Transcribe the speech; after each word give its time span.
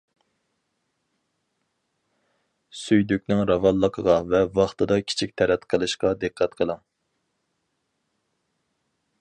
سۈيدۈكنىڭ 2.79 3.43
راۋانلىقىغا 3.51 4.17
ۋە 4.31 4.41
ۋاقتىدا 4.61 4.97
كىچىك 5.11 5.37
تەرەت 5.43 5.69
قىلىشقا 5.75 6.15
دىققەت 6.25 6.61
قىلىڭ. 6.63 6.83